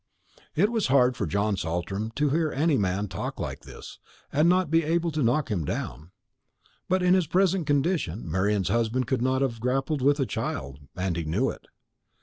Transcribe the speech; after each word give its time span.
It 0.55 0.71
was 0.71 0.87
hard 0.87 1.15
for 1.15 1.27
John 1.27 1.55
Saltram 1.55 2.09
to 2.15 2.29
hear 2.31 2.51
any 2.51 2.75
man 2.75 3.07
talk 3.07 3.39
like 3.39 3.59
this, 3.65 3.99
and 4.33 4.49
not 4.49 4.71
be 4.71 4.81
able 4.83 5.11
to 5.11 5.21
knock 5.21 5.49
him 5.51 5.63
down. 5.63 6.09
But 6.89 7.03
in 7.03 7.13
his 7.13 7.27
present 7.27 7.67
condition 7.67 8.23
Marian's 8.27 8.69
husband 8.69 9.05
could 9.05 9.21
not 9.21 9.43
have 9.43 9.59
grappled 9.59 10.01
a 10.19 10.25
child, 10.25 10.79
and 10.95 11.15
he 11.15 11.23
knew 11.25 11.51
it. 11.51 11.67